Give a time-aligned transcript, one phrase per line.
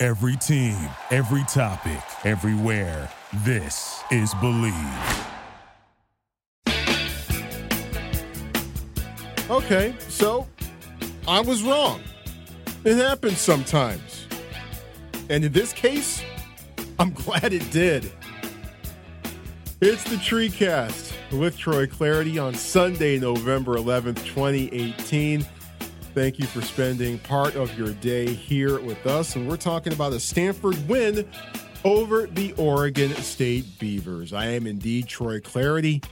[0.00, 0.76] Every team,
[1.10, 3.10] every topic, everywhere.
[3.38, 4.72] This is Believe.
[9.50, 10.46] Okay, so
[11.26, 12.00] I was wrong.
[12.84, 14.28] It happens sometimes.
[15.30, 16.22] And in this case,
[17.00, 18.08] I'm glad it did.
[19.80, 25.44] It's the TreeCast with Troy Clardy on Sunday, November 11th, 2018.
[26.18, 29.36] Thank you for spending part of your day here with us.
[29.36, 31.30] And we're talking about a Stanford win
[31.84, 34.32] over the Oregon State Beavers.
[34.32, 36.04] I am indeed Troy Clardy.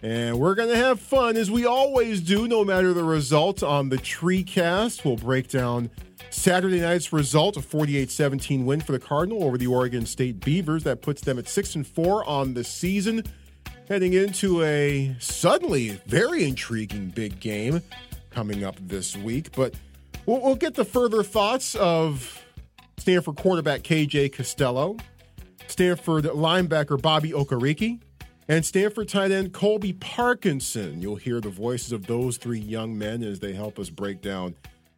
[0.00, 3.90] And we're going to have fun as we always do, no matter the result on
[3.90, 5.04] the TreeCast.
[5.04, 5.90] We'll break down
[6.30, 10.84] Saturday night's result, a 48-17 win for the Cardinal over the Oregon State Beavers.
[10.84, 13.24] That puts them at 6 and 4 on the season,
[13.88, 17.82] heading into a suddenly very intriguing big game
[18.38, 19.50] coming up this week.
[19.56, 19.74] But
[20.24, 22.44] we'll, we'll get the further thoughts of
[22.96, 24.96] Stanford quarterback KJ Costello,
[25.66, 27.98] Stanford linebacker Bobby Okereke,
[28.46, 31.02] and Stanford tight end Colby Parkinson.
[31.02, 34.54] You'll hear the voices of those three young men as they help us break down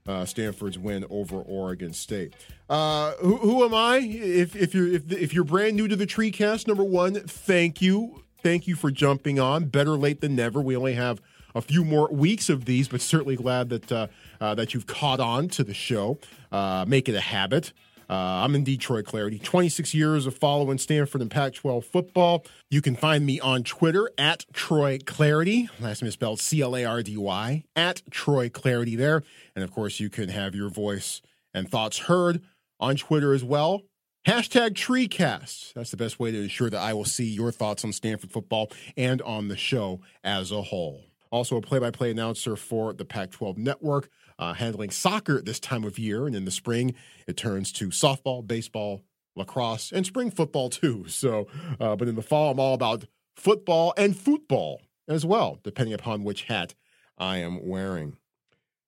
[0.06, 2.34] uh, Stanford's win over Oregon State.
[2.69, 4.00] Uh, who, who, am I?
[4.00, 8.22] If, if you're if, if you're brand new to the TreeCast, number one, thank you,
[8.42, 9.64] thank you for jumping on.
[9.64, 10.60] Better late than never.
[10.60, 11.22] We only have
[11.55, 14.06] a few more weeks of these, but certainly glad that uh,
[14.41, 16.19] uh that you've caught on to the show.
[16.53, 17.73] Uh, make it a habit.
[18.11, 22.45] Uh, I'm in Detroit Clardy, 26 years of following Stanford and Pac 12 football.
[22.69, 25.69] You can find me on Twitter at Troy Clardy.
[25.78, 29.22] Last name is spelled C L A R D Y, at Troy Clardy there.
[29.55, 31.22] And of course, you can have your voice
[31.55, 32.43] and thoughts heard
[32.81, 33.83] on Twitter as well.
[34.27, 35.75] Hashtag TreeCast.
[35.75, 38.72] That's the best way to ensure that I will see your thoughts on Stanford football
[38.97, 41.05] and on the show as a whole.
[41.30, 44.08] Also, a play by play announcer for the Pac 12 network
[44.38, 46.26] uh, handling soccer this time of year.
[46.26, 46.94] And in the spring,
[47.28, 49.02] it turns to softball, baseball,
[49.36, 51.04] lacrosse, and spring football too.
[51.08, 51.46] So,
[51.78, 53.04] uh, but in the fall, I'm all about
[53.36, 56.74] football and football as well, depending upon which hat
[57.18, 58.16] I am wearing.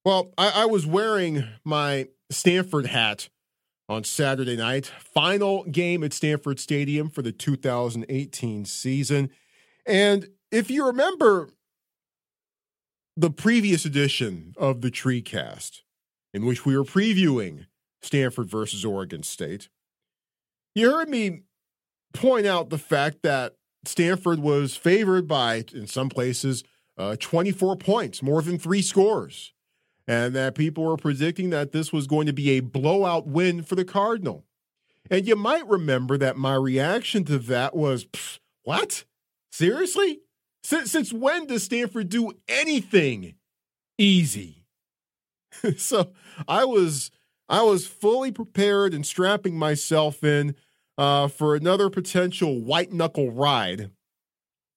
[0.05, 3.29] Well, I, I was wearing my Stanford hat
[3.89, 4.87] on Saturday night.
[4.87, 9.31] Final game at Stanford Stadium for the 2018 season.
[9.87, 11.51] And if you remember
[13.17, 15.83] the previous edition of the TreeCast,
[16.33, 17.67] in which we were previewing
[18.01, 19.69] Stanford versus Oregon State,
[20.75, 21.43] you heard me
[22.15, 26.65] point out the fact that Stanford was favored by, in some places,
[26.97, 29.53] uh, 24 points, more than three scores,
[30.07, 33.75] and that people were predicting that this was going to be a blowout win for
[33.75, 34.45] the Cardinal.
[35.11, 38.07] And you might remember that my reaction to that was,
[38.63, 39.05] what?
[39.51, 40.21] Seriously?
[40.63, 43.35] Since, since when does Stanford do anything
[43.99, 44.65] easy?
[45.77, 46.13] so
[46.49, 47.11] I was
[47.49, 50.55] I was fully prepared and strapping myself in
[50.97, 53.91] uh, for another potential white knuckle ride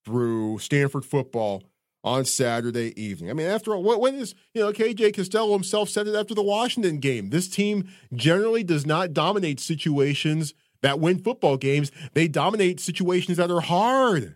[0.04, 1.64] through Stanford football
[2.04, 3.30] on Saturday evening.
[3.30, 6.44] I mean, after all, when is you know KJ Costello himself said it after the
[6.44, 7.30] Washington game.
[7.30, 11.92] This team generally does not dominate situations that win football games.
[12.14, 14.36] They dominate situations that are hard.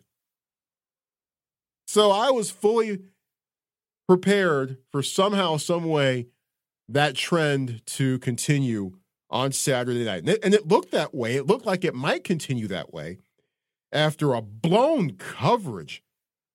[1.90, 3.00] So I was fully
[4.08, 6.28] prepared for somehow, some way,
[6.88, 8.92] that trend to continue
[9.32, 10.20] on Saturday night.
[10.20, 11.36] And it, and it, looked that way.
[11.36, 13.18] It looked like it might continue that way
[13.92, 16.04] after a blown coverage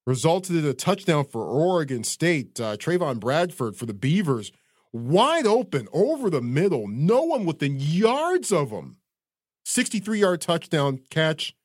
[0.06, 2.61] resulted in a touchdown for Oregon State.
[2.61, 4.53] Uh, Trevon Bradford for the Beavers,
[4.93, 8.99] wide open over the middle, no one within yards of him.
[9.65, 11.57] 63 yard touchdown catch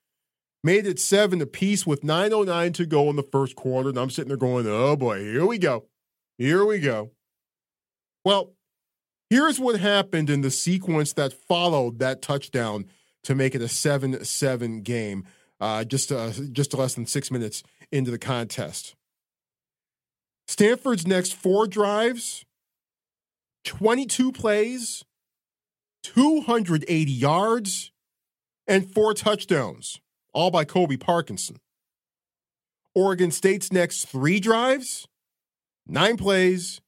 [0.63, 3.89] made it seven apiece with 9.09 to go in the first quarter.
[3.89, 5.85] And I'm sitting there going, oh boy, here we go.
[6.37, 7.11] Here we go.
[8.25, 8.53] Well,
[9.29, 12.85] here's what happened in the sequence that followed that touchdown
[13.23, 15.25] to make it a 7 7 game,
[15.59, 18.95] uh, just, uh, just less than six minutes into the contest.
[20.47, 22.43] Stanford's next four drives,
[23.65, 25.03] 22 plays,
[26.03, 27.91] 280 yards,
[28.67, 29.99] and four touchdowns
[30.33, 31.57] all by Colby Parkinson.
[32.95, 35.07] Oregon State's next three drives,
[35.87, 36.81] nine plays,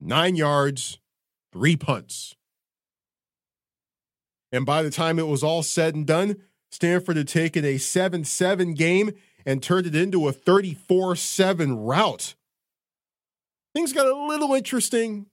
[0.00, 0.98] nine yards,
[1.52, 2.36] three punts.
[4.50, 6.36] And by the time it was all said and done,
[6.70, 9.12] Stanford had taken a 7 7 game
[9.44, 12.34] and turned it into a 34 7 rout.
[13.74, 15.26] Things got a little interesting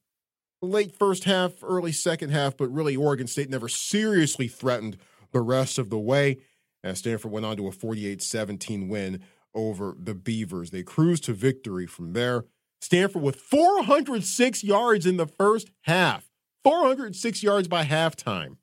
[0.62, 4.98] late first half, early second half, but really Oregon State never seriously threatened
[5.32, 6.38] the rest of the way
[6.86, 9.22] as Stanford went on to a 48 17 win
[9.54, 10.70] over the Beavers.
[10.70, 12.46] They cruised to victory from there.
[12.80, 16.30] Stanford with 406 yards in the first half,
[16.64, 18.58] 406 yards by halftime.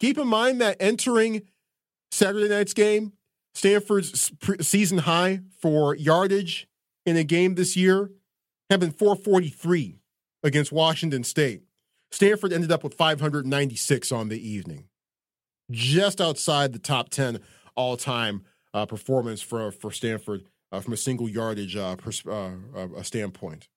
[0.00, 1.42] Keep in mind that entering
[2.10, 3.12] Saturday night's game,
[3.54, 6.66] Stanford's season high for yardage
[7.06, 8.10] in a game this year
[8.70, 10.00] had been 443
[10.42, 11.62] against Washington State.
[12.10, 14.88] Stanford ended up with 596 on the evening,
[15.70, 17.40] just outside the top 10
[17.74, 22.52] all time uh, performance for, for Stanford uh, from a single yardage uh, pers- uh,
[22.76, 23.68] uh, standpoint.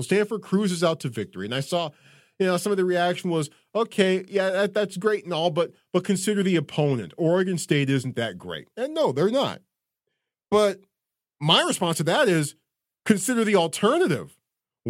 [0.00, 1.46] So Stanford cruises out to victory.
[1.46, 1.90] And I saw
[2.38, 5.72] you know, some of the reaction was, okay, yeah, that, that's great and all, but
[5.92, 7.12] but consider the opponent.
[7.16, 8.68] Oregon State isn't that great.
[8.76, 9.60] And no, they're not.
[10.50, 10.80] But
[11.40, 12.54] my response to that is
[13.04, 14.37] consider the alternative.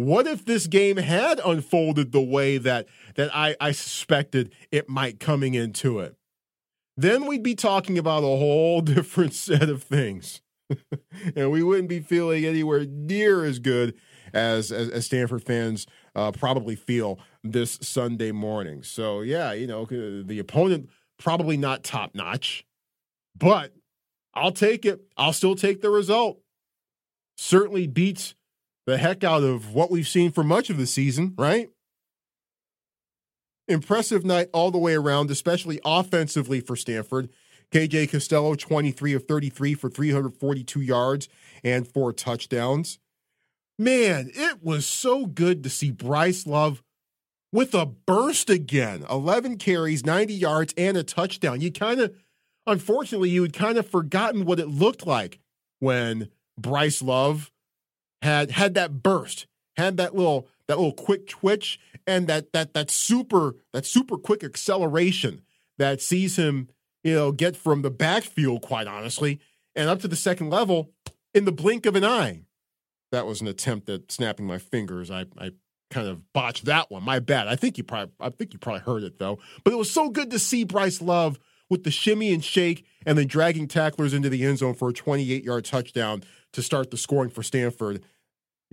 [0.05, 5.19] What if this game had unfolded the way that that I, I suspected it might
[5.19, 6.15] coming into it?
[6.95, 10.41] Then we'd be talking about a whole different set of things.
[11.35, 13.95] and we wouldn't be feeling anywhere near as good
[14.33, 18.83] as, as, as Stanford fans uh, probably feel this Sunday morning.
[18.83, 22.65] So, yeah, you know, the opponent probably not top notch,
[23.35, 23.73] but
[24.33, 25.01] I'll take it.
[25.17, 26.39] I'll still take the result.
[27.37, 28.35] Certainly beats
[28.89, 31.69] the heck out of what we've seen for much of the season, right?
[33.67, 37.29] Impressive night all the way around, especially offensively for Stanford.
[37.71, 41.29] KJ Costello, 23 of 33 for 342 yards
[41.63, 42.97] and four touchdowns.
[43.77, 46.81] Man, it was so good to see Bryce Love
[47.51, 51.61] with a burst again 11 carries, 90 yards, and a touchdown.
[51.61, 52.15] You kind of,
[52.65, 55.39] unfortunately, you had kind of forgotten what it looked like
[55.79, 57.51] when Bryce Love
[58.21, 62.91] had had that burst, had that little that little quick twitch, and that that that
[62.91, 65.41] super that super quick acceleration
[65.77, 66.69] that sees him,
[67.03, 69.39] you know, get from the backfield, quite honestly,
[69.75, 70.91] and up to the second level
[71.33, 72.41] in the blink of an eye
[73.11, 75.09] that was an attempt at snapping my fingers.
[75.09, 75.51] I, I
[75.89, 77.03] kind of botched that one.
[77.03, 77.47] My bad.
[77.47, 79.39] I think you probably I think you probably heard it though.
[79.63, 81.39] But it was so good to see Bryce Love
[81.69, 84.93] with the shimmy and shake and then dragging tacklers into the end zone for a
[84.93, 86.23] 28 yard touchdown
[86.53, 88.03] to start the scoring for Stanford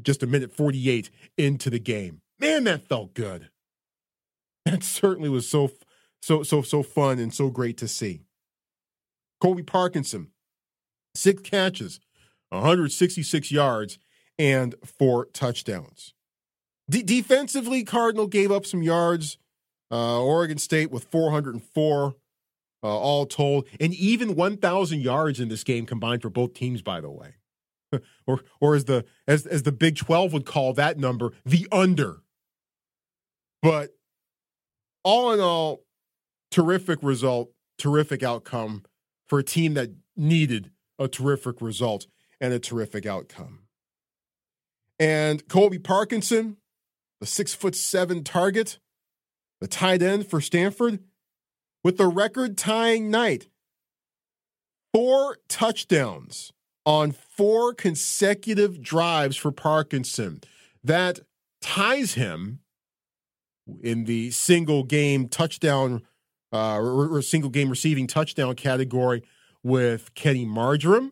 [0.03, 2.21] just a minute 48 into the game.
[2.39, 3.49] Man, that felt good.
[4.67, 5.71] That certainly was so
[6.21, 8.23] so so so fun and so great to see.
[9.41, 10.33] Colby Parkinson,
[11.15, 12.01] six catches,
[12.49, 13.99] 166 yards,
[14.39, 16.15] and four touchdowns.
[16.91, 19.39] De- defensively, Cardinal gave up some yards.
[19.91, 22.17] Uh, Oregon State with 404
[22.83, 26.83] uh, all told, and even 1,000 yards in this game combined for both teams.
[26.83, 27.37] By the way,
[28.27, 32.23] or or as the as as the Big 12 would call that number, the under.
[33.63, 33.91] But
[35.03, 35.85] all in all,
[36.51, 38.85] terrific result, terrific outcome
[39.27, 42.07] for a team that needed a terrific result
[42.41, 43.61] and a terrific outcome.
[44.99, 46.57] And Colby Parkinson,
[47.21, 48.79] the six foot seven target,
[49.61, 51.01] the tight end for Stanford,
[51.85, 53.49] with the record tying night.
[54.93, 56.53] Four touchdowns
[56.87, 60.41] on four consecutive drives for Parkinson.
[60.83, 61.21] That
[61.61, 62.61] ties him
[63.83, 66.03] in the single game touchdown
[66.53, 69.23] uh, or, single game receiving touchdown category
[69.65, 71.11] with Kenny Margerum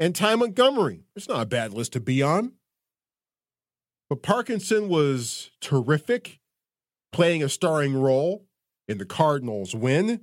[0.00, 1.04] and Ty Montgomery.
[1.14, 2.52] It's not a bad list to be on.
[4.10, 6.40] But Parkinson was terrific,
[7.12, 8.44] playing a starring role
[8.88, 10.22] in the Cardinals' win.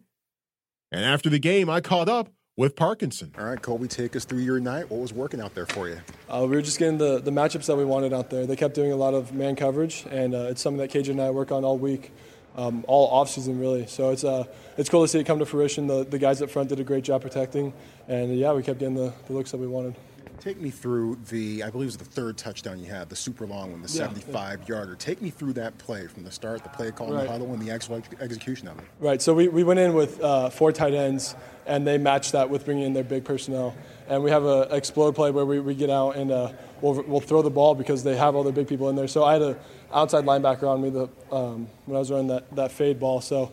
[0.92, 3.32] And after the game, I caught up with Parkinson.
[3.39, 4.92] All right, Colby, take us through your night.
[4.92, 5.98] What was working out there for you?
[6.30, 8.46] Uh, we were just getting the, the matchups that we wanted out there.
[8.46, 11.22] They kept doing a lot of man coverage, and uh, it's something that KJ and
[11.22, 12.12] I work on all week,
[12.58, 13.88] um, all offseason, really.
[13.88, 14.44] So it's uh,
[14.78, 15.88] it's cool to see it come to fruition.
[15.88, 17.72] The, the guys up front did a great job protecting,
[18.10, 19.96] and yeah, we kept getting the, the looks that we wanted.
[20.39, 23.46] Take me through the, I believe it was the third touchdown you had, the super
[23.46, 24.67] long one, the yeah, 75 yeah.
[24.67, 24.96] yarder.
[24.96, 27.24] Take me through that play from the start, the play call, right.
[27.24, 28.86] the huddle, and the actual execution of it.
[29.00, 29.22] Right.
[29.22, 32.65] So we, we went in with uh, four tight ends, and they matched that with
[32.65, 33.75] bringing in their big personnel.
[34.08, 37.19] And we have an explode play where we, we get out and uh, we'll, we'll
[37.19, 39.08] throw the ball because they have all their big people in there.
[39.08, 39.58] So I had an
[39.93, 43.22] outside linebacker on me the, um, when I was running that, that fade ball.
[43.22, 43.51] So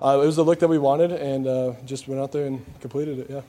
[0.00, 2.64] uh, it was the look that we wanted, and uh, just went out there and
[2.80, 3.30] completed it.
[3.30, 3.40] Yeah.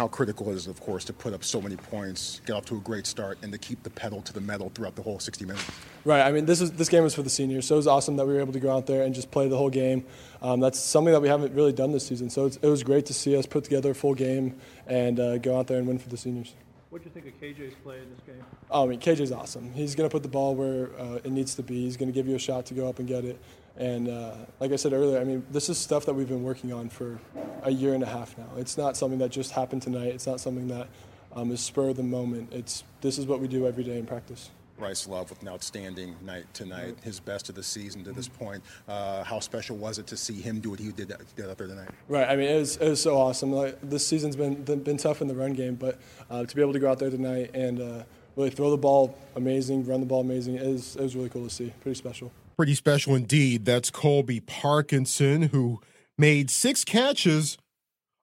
[0.00, 2.74] How critical it is, of course, to put up so many points, get off to
[2.74, 5.44] a great start, and to keep the pedal to the metal throughout the whole 60
[5.44, 5.70] minutes.
[6.06, 6.22] Right.
[6.22, 8.26] I mean, this is this game was for the seniors, so it was awesome that
[8.26, 10.06] we were able to go out there and just play the whole game.
[10.40, 13.14] Um, that's something that we haven't really done this season, so it was great to
[13.14, 16.08] see us put together a full game and uh, go out there and win for
[16.08, 16.54] the seniors.
[16.88, 18.42] What do you think of KJ's play in this game?
[18.70, 19.70] Oh, I mean, KJ's awesome.
[19.74, 21.84] He's going to put the ball where uh, it needs to be.
[21.84, 23.38] He's going to give you a shot to go up and get it.
[23.76, 26.72] And uh, like I said earlier, I mean, this is stuff that we've been working
[26.72, 27.18] on for
[27.62, 28.48] a year and a half now.
[28.56, 30.08] It's not something that just happened tonight.
[30.08, 30.88] It's not something that
[31.32, 32.52] um, is spur of the moment.
[32.52, 34.50] It's this is what we do every day in practice.
[34.80, 38.62] Bryce Love with an outstanding night tonight, his best of the season to this point.
[38.88, 41.66] Uh, how special was it to see him do what he did, did out there
[41.66, 41.90] tonight?
[42.08, 42.26] Right.
[42.26, 43.52] I mean, it was, it was so awesome.
[43.52, 45.98] Like, this season's been been tough in the run game, but
[46.30, 48.02] uh, to be able to go out there tonight and uh,
[48.36, 51.44] really throw the ball amazing, run the ball amazing, it was, it was really cool
[51.44, 51.72] to see.
[51.82, 52.32] Pretty special.
[52.60, 53.64] Pretty special indeed.
[53.64, 55.80] That's Colby Parkinson, who
[56.18, 57.56] made six catches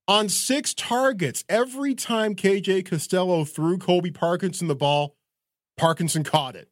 [0.08, 1.44] on six targets.
[1.50, 5.15] Every time KJ Costello threw Colby Parkinson the ball,
[5.75, 6.70] Parkinson caught it.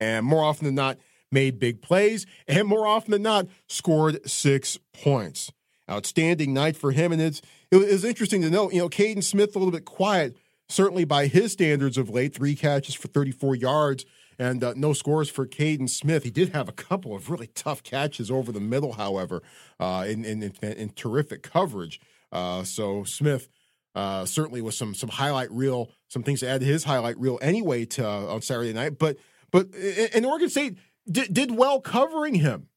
[0.00, 0.98] And more often than not,
[1.30, 5.52] made big plays, and more often than not, scored six points.
[5.88, 7.12] Outstanding night for him.
[7.12, 7.40] And it's
[7.70, 10.36] it was interesting to note, you know, Kaden Smith a little bit quiet,
[10.68, 14.04] certainly by his standards of late, three catches for 34 yards
[14.38, 16.24] and uh, no scores for Kaden Smith.
[16.24, 19.42] He did have a couple of really tough catches over the middle, however,
[19.80, 22.00] uh, in, in, in, terrific coverage.
[22.32, 23.48] Uh, so Smith
[23.94, 27.38] uh, certainly was some some highlight reel, some things to add to his highlight reel
[27.40, 28.98] anyway to, uh, on Saturday night.
[28.98, 29.18] But
[29.50, 29.68] but
[30.14, 30.78] and Oregon State
[31.10, 32.68] did, did well covering him.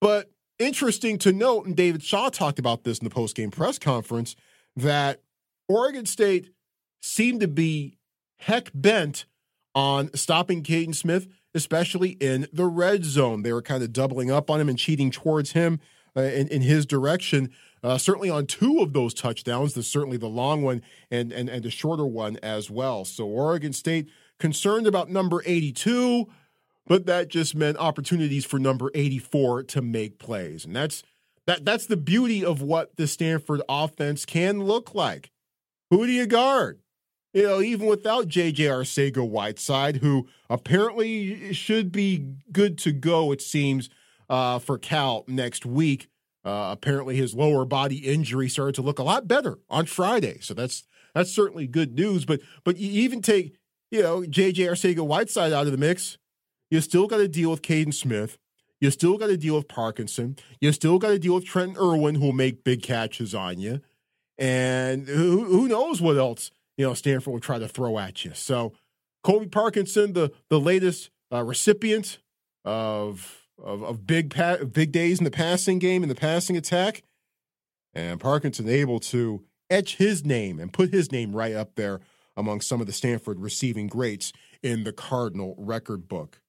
[0.00, 3.78] But interesting to note, and David Shaw talked about this in the post game press
[3.78, 4.36] conference,
[4.76, 5.22] that
[5.68, 6.50] Oregon State
[7.00, 7.98] seemed to be
[8.38, 9.26] heck bent
[9.76, 13.42] on stopping Kaden Smith, especially in the red zone.
[13.42, 15.80] They were kind of doubling up on him and cheating towards him
[16.16, 17.50] uh, in, in his direction.
[17.84, 21.62] Uh, certainly on two of those touchdowns, the certainly the long one and, and and
[21.62, 23.04] the shorter one as well.
[23.04, 24.08] So Oregon State
[24.40, 26.26] concerned about number 82,
[26.86, 30.64] but that just meant opportunities for number 84 to make plays.
[30.64, 31.02] And that's
[31.46, 35.30] that that's the beauty of what the Stanford offense can look like.
[35.90, 36.80] Who do you guard?
[37.36, 43.42] You know, even without JJ Arcega Whiteside, who apparently should be good to go, it
[43.42, 43.90] seems,
[44.30, 46.08] uh, for Cal next week.
[46.46, 50.54] Uh, apparently, his lower body injury started to look a lot better on Friday, so
[50.54, 52.24] that's that's certainly good news.
[52.24, 53.54] But but you even take
[53.90, 56.16] you know JJ Arcega Whiteside out of the mix,
[56.70, 58.38] you still got to deal with Kaden Smith.
[58.80, 60.36] You still got to deal with Parkinson.
[60.58, 63.82] You still got to deal with Trenton Irwin, who'll make big catches on you.
[64.38, 68.32] And who, who knows what else you know Stanford will try to throw at you.
[68.34, 68.72] So
[69.22, 72.18] Colby Parkinson, the the latest uh, recipient
[72.64, 77.02] of of, of big pa- big days in the passing game in the passing attack,
[77.94, 82.00] and Parkinson able to etch his name and put his name right up there
[82.36, 86.40] among some of the Stanford receiving greats in the Cardinal record book.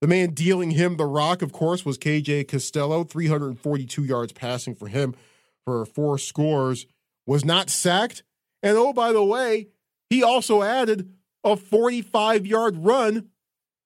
[0.00, 4.88] The man dealing him the rock, of course, was KJ Costello, 342 yards passing for
[4.88, 5.14] him
[5.64, 6.86] for four scores,
[7.24, 8.24] was not sacked,
[8.62, 9.68] and oh, by the way,
[10.10, 11.12] he also added
[11.44, 13.30] a 45 yard run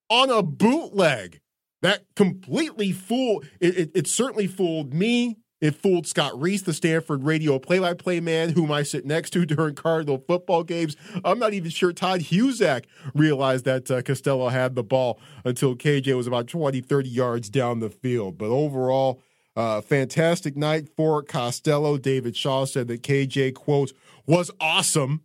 [0.08, 1.40] on a bootleg.
[1.82, 5.36] That completely fooled, it, it, it, certainly fooled me.
[5.60, 9.30] It fooled Scott Reiss, the Stanford radio play by play man, whom I sit next
[9.30, 10.96] to during Cardinal football games.
[11.24, 16.16] I'm not even sure Todd Husak realized that uh, Costello had the ball until KJ
[16.16, 18.36] was about 20, 30 yards down the field.
[18.36, 19.22] But overall,
[19.56, 21.96] uh, fantastic night for Costello.
[21.96, 23.92] David Shaw said that KJ, quote,
[24.26, 25.22] was awesome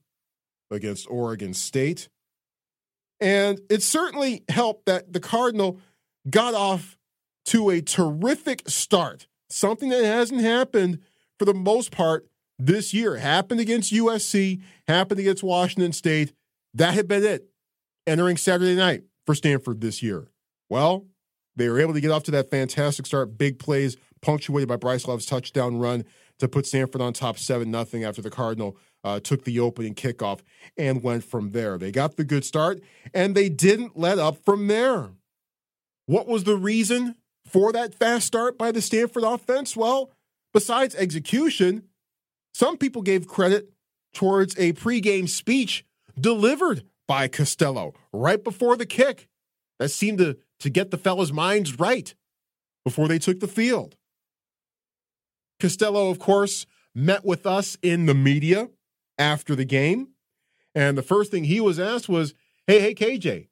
[0.69, 2.09] against Oregon State.
[3.19, 5.79] And it certainly helped that the Cardinal
[6.29, 6.97] got off
[7.45, 10.99] to a terrific start, something that hasn't happened
[11.37, 12.27] for the most part
[12.57, 13.17] this year.
[13.17, 16.33] happened against USC, happened against Washington State.
[16.73, 17.47] That had been it
[18.07, 20.27] entering Saturday night for Stanford this year.
[20.69, 21.07] Well,
[21.55, 25.07] they were able to get off to that fantastic start, big plays punctuated by Bryce
[25.07, 26.05] Love's touchdown run
[26.39, 30.39] to put Stanford on top 7 nothing after the Cardinal uh, took the opening kickoff
[30.77, 31.77] and went from there.
[31.77, 32.81] They got the good start
[33.13, 35.09] and they didn't let up from there.
[36.05, 37.15] What was the reason
[37.45, 39.75] for that fast start by the Stanford offense?
[39.75, 40.11] Well,
[40.53, 41.83] besides execution,
[42.53, 43.71] some people gave credit
[44.13, 45.85] towards a pregame speech
[46.19, 49.27] delivered by Costello right before the kick.
[49.79, 52.13] That seemed to, to get the fellas' minds right
[52.83, 53.95] before they took the field.
[55.59, 58.69] Costello, of course, met with us in the media
[59.21, 60.09] after the game.
[60.73, 62.33] And the first thing he was asked was,
[62.65, 63.47] Hey, hey, KJ,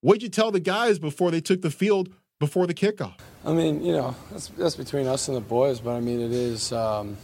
[0.00, 3.18] what'd you tell the guys before they took the field before the kickoff?
[3.44, 6.32] I mean, you know, that's, that's between us and the boys, but I mean, it
[6.32, 7.16] is, um,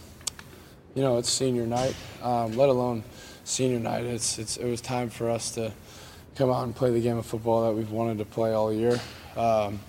[0.95, 3.03] you know, it's senior night, um, let alone
[3.43, 4.03] senior night.
[4.03, 5.71] It's, it's, it was time for us to
[6.35, 8.99] come out and play the game of football that we've wanted to play all year.
[9.35, 9.79] Um,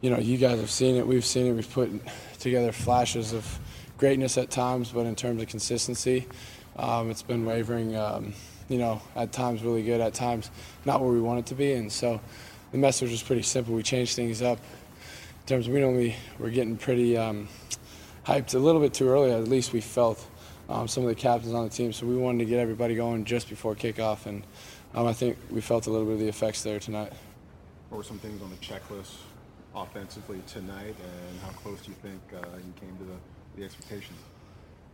[0.00, 1.06] you know, you guys have seen it.
[1.06, 1.52] We've seen it.
[1.52, 1.90] We've put
[2.38, 3.58] together flashes of
[3.98, 6.26] greatness at times, but in terms of consistency,
[6.78, 7.96] um, it's been wavering.
[7.96, 8.34] Um,
[8.68, 10.50] you know, at times really good, at times
[10.84, 11.72] not where we want it to be.
[11.74, 12.20] And so
[12.72, 13.74] the message was pretty simple.
[13.74, 17.48] We changed things up in terms of we normally were getting pretty um,
[18.24, 19.32] hyped a little bit too early.
[19.32, 20.26] At least we felt
[20.68, 21.92] um, some of the captains on the team.
[21.92, 24.42] So we wanted to get everybody going just before kickoff, and
[24.94, 27.12] um, I think we felt a little bit of the effects there tonight.
[27.90, 29.14] What were some things on the checklist
[29.76, 30.96] offensively tonight,
[31.30, 34.18] and how close do you think uh, you came to the, the expectations?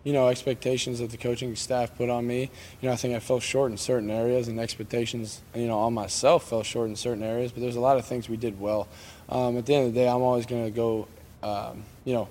[0.04, 2.50] You know, expectations that the coaching staff put on me.
[2.80, 5.94] You know, I think I fell short in certain areas, and expectations, you know, on
[5.94, 7.52] myself fell short in certain areas.
[7.52, 8.88] But there's a lot of things we did well.
[9.28, 11.08] Um, at the end of the day, I'm always going to go,
[11.42, 12.28] um, you know,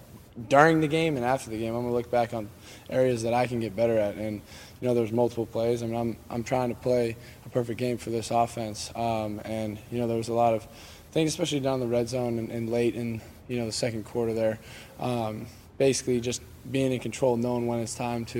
[0.50, 1.74] during the game and after the game.
[1.76, 2.50] I'm going to look back on
[2.90, 4.16] areas that I can get better at.
[4.16, 4.42] And
[4.80, 5.84] you know, there's multiple plays.
[5.84, 8.92] I mean, I'm I'm trying to play a perfect game for this offense.
[8.96, 10.68] Um, and you know, there was a lot of
[11.12, 14.34] things, especially down the red zone and, and late in you know the second quarter
[14.34, 14.60] there.
[15.00, 15.48] Um,
[15.78, 18.40] basically, just being in control, knowing when it's time to,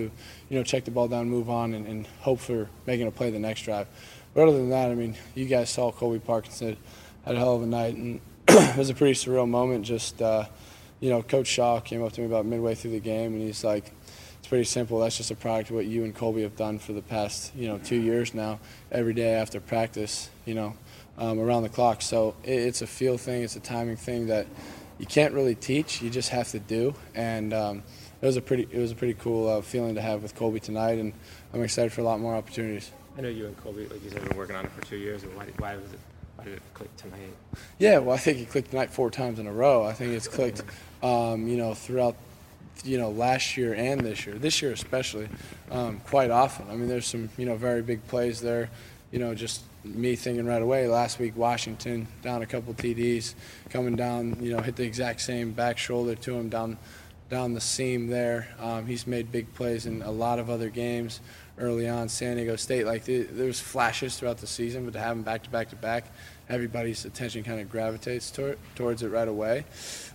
[0.50, 3.32] you know, check the ball down, move on, and, and hope for making a play
[3.32, 3.88] the next drive.
[4.34, 6.78] But other than that, I mean, you guys saw Colby Parkinson
[7.26, 9.86] had a hell of a night, and it was a pretty surreal moment.
[9.86, 10.46] Just, uh,
[11.00, 13.64] you know, Coach Shaw came up to me about midway through the game, and he's
[13.64, 13.92] like,
[14.40, 15.00] "It's pretty simple.
[15.00, 17.68] That's just a product of what you and Colby have done for the past, you
[17.68, 18.60] know, two years now.
[18.92, 20.76] Every day after practice, you know,
[21.18, 22.02] um, around the clock.
[22.02, 23.44] So it, it's a feel thing.
[23.44, 24.48] It's a timing thing that."
[25.00, 27.84] You can't really teach; you just have to do, and um,
[28.22, 30.60] it was a pretty it was a pretty cool uh, feeling to have with Colby
[30.60, 31.14] tonight, and
[31.54, 32.92] I'm excited for a lot more opportunities.
[33.18, 35.24] I know you and Colby, like you said, been working on it for two years.
[35.24, 36.00] And why did, why was it
[36.36, 37.20] why did it click tonight?
[37.78, 39.84] Yeah, well, I think it clicked tonight four times in a row.
[39.84, 40.64] I think it's clicked,
[41.04, 42.16] um, you know, throughout
[42.84, 44.36] you know last year and this year.
[44.36, 45.28] This year especially,
[45.72, 46.68] um, quite often.
[46.70, 48.70] I mean, there's some you know very big plays there.
[49.12, 50.88] You know, just me thinking right away.
[50.88, 53.34] Last week, Washington down a couple TDs,
[53.72, 54.38] coming down.
[54.42, 56.78] You know, hit the exact same back shoulder to him down
[57.32, 58.50] down the seam there.
[58.60, 61.22] Um, he's made big plays in a lot of other games
[61.58, 62.10] early on.
[62.10, 65.50] San Diego State, like there's flashes throughout the season, but to have him back to
[65.50, 66.06] back to back,
[66.50, 69.64] everybody's attention kind of gravitates toward, towards it right away.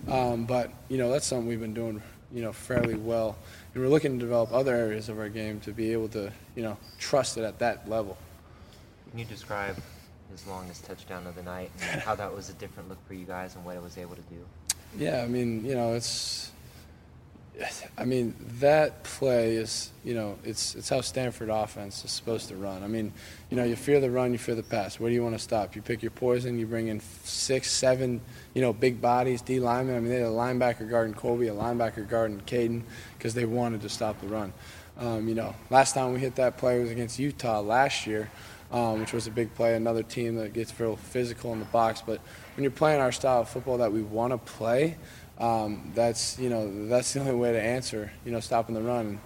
[0.08, 2.02] Um, but you know that's something we've been doing,
[2.32, 3.36] you know, fairly well,
[3.72, 6.62] and we're looking to develop other areas of our game to be able to, you
[6.62, 8.18] know, trust it at that level.
[9.10, 9.76] Can you describe
[10.30, 13.24] his longest touchdown of the night and how that was a different look for you
[13.24, 14.36] guys and what it was able to do?
[14.96, 16.52] Yeah, I mean, you know, it's
[17.96, 22.56] I mean, that play is, you know, it's it's how Stanford offense is supposed to
[22.56, 22.82] run.
[22.82, 23.12] I mean,
[23.50, 25.00] you know, you fear the run, you fear the pass.
[25.00, 25.74] Where do you want to stop?
[25.74, 26.58] You pick your poison.
[26.58, 28.20] You bring in six, seven,
[28.52, 29.96] you know, big bodies, D linemen.
[29.96, 32.82] I mean, they had a linebacker guarding Colby, a linebacker guarding Kaden,
[33.16, 34.52] because they wanted to stop the run.
[34.98, 38.30] Um, you know, last time we hit that play was against Utah last year,
[38.70, 39.74] um, which was a big play.
[39.74, 42.02] Another team that gets real physical in the box.
[42.04, 42.20] But
[42.54, 44.96] when you're playing our style of football that we want to play
[45.38, 48.10] um, that's you know that's the only way to answer.
[48.24, 49.06] You know, stopping the run.
[49.06, 49.18] And,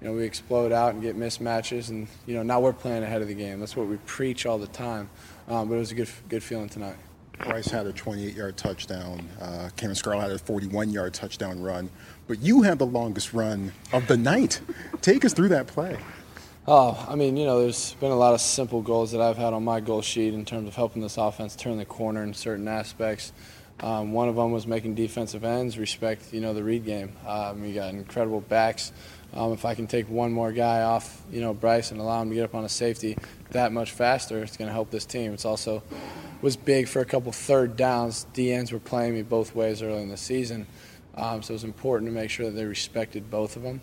[0.00, 3.20] you know, we explode out and get mismatches, and you know now we're playing ahead
[3.20, 3.60] of the game.
[3.60, 5.10] That's what we preach all the time.
[5.48, 6.96] Um, but it was a good good feeling tonight.
[7.38, 9.28] Bryce had a 28-yard touchdown.
[9.40, 11.88] Uh, Cameron Scarlett had a 41-yard touchdown run,
[12.26, 14.60] but you had the longest run of the night.
[15.02, 15.98] Take us through that play.
[16.66, 19.54] Oh, I mean, you know, there's been a lot of simple goals that I've had
[19.54, 22.68] on my goal sheet in terms of helping this offense turn the corner in certain
[22.68, 23.32] aspects.
[23.80, 27.12] Um, one of them was making defensive ends respect, you know, the read game.
[27.26, 28.92] Um, we got incredible backs.
[29.34, 32.30] Um, if I can take one more guy off, you know, Bryce and allow him
[32.30, 33.16] to get up on a safety
[33.50, 35.32] that much faster, it's going to help this team.
[35.32, 35.82] It's also
[36.40, 38.26] was big for a couple third downs.
[38.32, 40.66] D ends were playing me both ways early in the season,
[41.16, 43.80] um, so it was important to make sure that they respected both of them.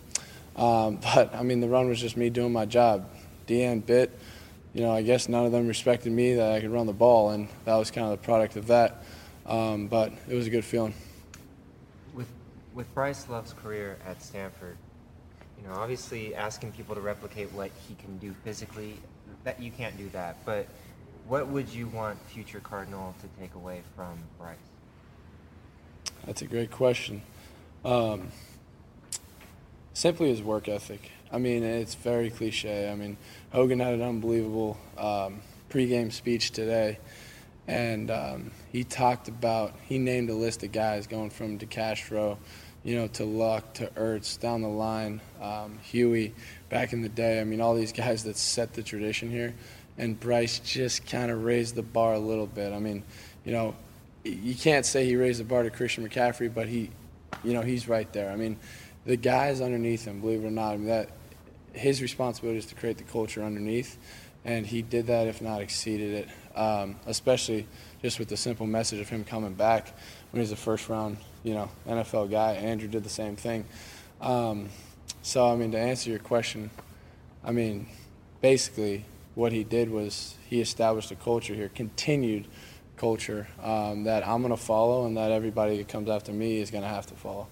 [0.56, 3.08] Um, but I mean, the run was just me doing my job.
[3.46, 4.10] D end bit.
[4.74, 7.30] You know, I guess none of them respected me that I could run the ball,
[7.30, 9.02] and that was kind of the product of that.
[9.46, 10.94] Um, but it was a good feeling.
[12.14, 12.28] With
[12.74, 14.76] with Bryce Love's career at Stanford,
[15.60, 18.94] you know, obviously asking people to replicate what he can do physically,
[19.44, 20.44] that you can't do that.
[20.44, 20.66] But
[21.28, 24.56] what would you want future Cardinal to take away from Bryce?
[26.24, 27.22] That's a great question.
[27.84, 28.28] Um,
[29.92, 31.12] simply his work ethic.
[31.32, 32.90] I mean, it's very cliche.
[32.90, 33.16] I mean,
[33.52, 36.98] Hogan had an unbelievable um, pregame speech today
[37.68, 42.36] and um, he talked about he named a list of guys going from DeCastro,
[42.84, 46.34] you know, to Luck to Ertz down the line, um, Huey
[46.68, 47.40] back in the day.
[47.40, 49.54] I mean, all these guys that set the tradition here,
[49.98, 52.72] and Bryce just kind of raised the bar a little bit.
[52.72, 53.02] I mean,
[53.44, 53.74] you know,
[54.24, 56.90] you can't say he raised the bar to Christian McCaffrey, but he,
[57.44, 58.30] you know, he's right there.
[58.30, 58.58] I mean,
[59.04, 61.10] the guys underneath him, believe it or not, I mean, that
[61.72, 63.98] his responsibility is to create the culture underneath,
[64.44, 66.28] and he did that, if not exceeded it.
[66.56, 67.66] Um, especially
[68.02, 69.92] just with the simple message of him coming back
[70.30, 72.52] when he's a first round, you know, NFL guy.
[72.54, 73.66] Andrew did the same thing.
[74.20, 74.70] Um,
[75.22, 76.70] so, I mean, to answer your question,
[77.44, 77.88] I mean,
[78.40, 82.46] basically, what he did was he established a culture here, continued
[82.96, 86.70] culture um, that I'm going to follow, and that everybody that comes after me is
[86.70, 87.48] going to have to follow.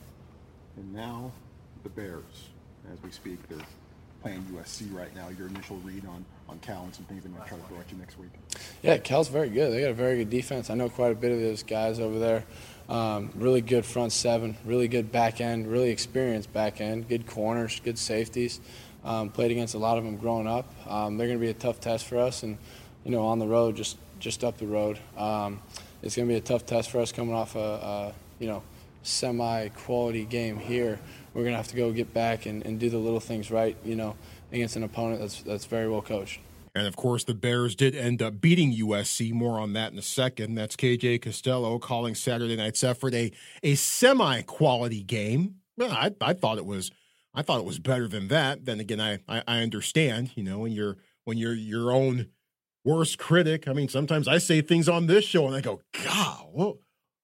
[0.76, 1.30] And now,
[1.82, 2.48] the Bears,
[2.92, 3.58] as we speak, they're
[4.22, 5.28] playing USC right now.
[5.36, 7.90] Your initial read on on Cal and some things they might try to throw at
[7.90, 8.30] you next week.
[8.82, 9.72] Yeah, Cal's very good.
[9.72, 10.70] They got a very good defense.
[10.70, 12.44] I know quite a bit of those guys over there.
[12.88, 17.80] Um, really good front seven, really good back end, really experienced back end, good corners,
[17.82, 18.60] good safeties.
[19.04, 20.72] Um, played against a lot of them growing up.
[20.90, 22.56] Um, they're going to be a tough test for us, and
[23.04, 25.60] you know, on the road, just just up the road, um,
[26.02, 28.62] it's going to be a tough test for us coming off a, a you know
[29.02, 30.98] semi-quality game here.
[31.34, 33.76] We're going to have to go get back and, and do the little things right,
[33.84, 34.16] you know,
[34.52, 36.40] against an opponent that's that's very well coached.
[36.74, 39.32] And of course, the Bears did end up beating USC.
[39.32, 40.56] More on that in a second.
[40.56, 43.30] That's KJ Costello calling Saturday night's effort a
[43.62, 45.56] a semi quality game.
[45.76, 46.90] Well, I, I thought it was
[47.32, 48.64] I thought it was better than that.
[48.64, 50.32] Then again, I, I, I understand.
[50.36, 52.28] You know, when you're when you're your own
[52.84, 53.66] worst critic.
[53.66, 56.76] I mean, sometimes I say things on this show and I go, God, what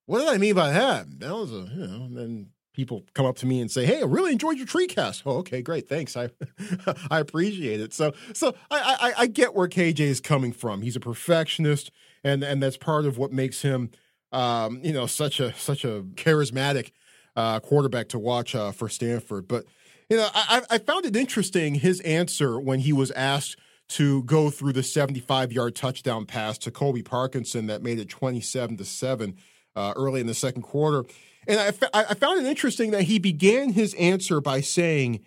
[0.06, 1.20] what did I mean by that?
[1.20, 2.04] That was a you know.
[2.04, 4.86] And then people come up to me and say, "Hey, I really enjoyed your tree
[4.86, 6.16] cast." Oh, okay, great, thanks.
[6.16, 6.30] I
[7.10, 7.92] I appreciate it.
[7.92, 10.82] So so I, I I get where KJ is coming from.
[10.82, 11.90] He's a perfectionist,
[12.24, 13.90] and and that's part of what makes him,
[14.32, 16.92] um, you know, such a such a charismatic
[17.36, 19.48] uh, quarterback to watch uh, for Stanford.
[19.48, 19.64] But
[20.08, 23.56] you know, I I found it interesting his answer when he was asked
[23.90, 28.76] to go through the 75 yard touchdown pass to Colby Parkinson that made it 27
[28.76, 29.36] to seven
[29.74, 31.04] uh, early in the second quarter.
[31.50, 31.58] And
[31.92, 35.20] I, I found it interesting that he began his answer by saying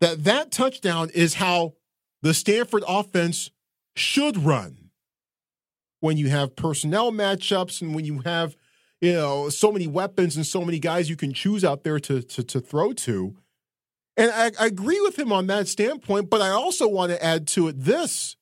[0.00, 1.74] that that touchdown is how
[2.20, 3.52] the Stanford offense
[3.94, 4.90] should run
[6.00, 8.56] when you have personnel matchups and when you have
[9.00, 12.22] you know so many weapons and so many guys you can choose out there to
[12.22, 13.36] to, to throw to.
[14.16, 17.46] And I, I agree with him on that standpoint, but I also want to add
[17.48, 18.34] to it this: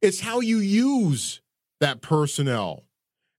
[0.00, 1.42] it's how you use
[1.80, 2.84] that personnel.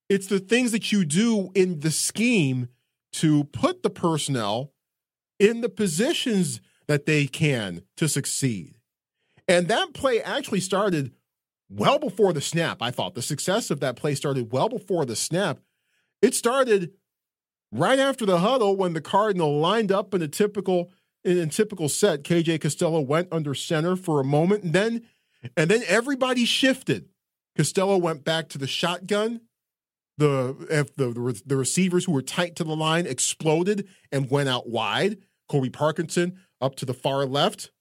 [0.07, 2.67] It's the things that you do in the scheme
[3.13, 4.71] to put the personnel
[5.39, 8.75] in the positions that they can to succeed.
[9.47, 11.13] And that play actually started
[11.69, 12.81] well before the snap.
[12.81, 15.59] I thought the success of that play started well before the snap.
[16.21, 16.91] It started
[17.71, 20.91] right after the huddle when the Cardinal lined up in a typical
[21.23, 22.23] in a typical set.
[22.23, 25.03] KJ Costello went under center for a moment, and then
[25.57, 27.09] and then everybody shifted.
[27.55, 29.41] Costello went back to the shotgun
[30.21, 34.69] the if the the receivers who were tight to the line exploded and went out
[34.69, 35.17] wide.
[35.49, 37.71] Colby Parkinson up to the far left,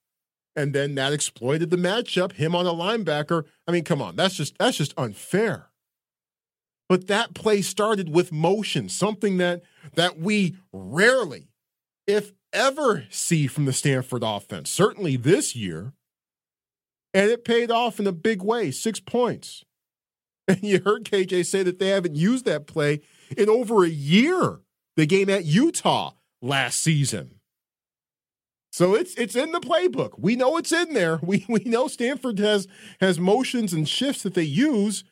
[0.57, 2.33] and then that exploited the matchup.
[2.33, 3.45] Him on a linebacker.
[3.69, 5.67] I mean, come on, that's just that's just unfair.
[6.89, 9.63] But that play started with motion, something that
[9.95, 11.49] that we rarely,
[12.07, 14.71] if ever, see from the Stanford offense.
[14.71, 15.93] Certainly this year,
[17.13, 18.71] and it paid off in a big way.
[18.71, 19.65] Six points.
[20.51, 23.01] And you heard KJ say that they haven't used that play
[23.37, 24.61] in over a year.
[24.97, 27.37] The game at Utah last season.
[28.73, 30.19] So it's it's in the playbook.
[30.19, 31.19] We know it's in there.
[31.23, 32.67] We we know Stanford has
[33.01, 35.05] has motions and shifts that they use.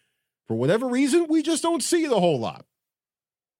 [0.46, 2.64] For whatever reason, we just don't see it a whole lot.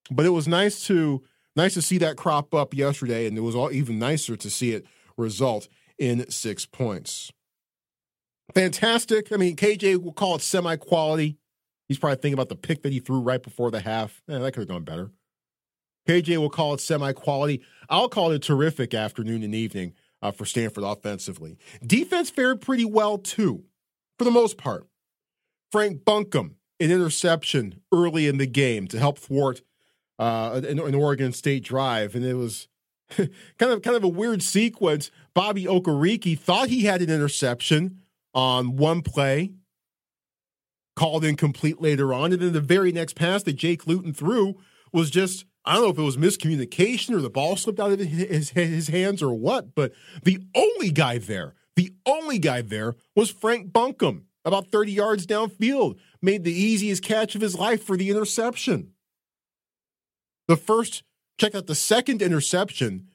[0.09, 1.23] But it was nice to
[1.55, 4.71] nice to see that crop up yesterday, and it was all even nicer to see
[4.71, 4.85] it
[5.17, 7.31] result in six points.
[8.53, 9.31] Fantastic.
[9.31, 11.37] I mean, KJ will call it semi quality.
[11.89, 14.21] He's probably thinking about the pick that he threw right before the half.
[14.29, 15.11] Eh, that could have gone better.
[16.07, 17.61] KJ will call it semi quality.
[17.89, 21.57] I'll call it a terrific afternoon and evening uh, for Stanford offensively.
[21.85, 23.65] Defense fared pretty well too,
[24.17, 24.87] for the most part.
[25.71, 29.61] Frank Buncombe, an interception early in the game to help thwart
[30.19, 32.67] uh, an, an Oregon State drive, and it was
[33.09, 35.09] kind of kind of a weird sequence.
[35.33, 37.99] Bobby Okereke thought he had an interception
[38.33, 39.53] on one play
[40.99, 42.33] called incomplete later on.
[42.33, 44.59] And then the very next pass that Jake Luton threw
[44.91, 47.99] was just, I don't know if it was miscommunication or the ball slipped out of
[48.01, 53.31] his, his hands or what, but the only guy there, the only guy there was
[53.31, 58.09] Frank Buncombe, about 30 yards downfield, made the easiest catch of his life for the
[58.09, 58.91] interception.
[60.49, 61.03] The first,
[61.39, 63.07] check out the second interception,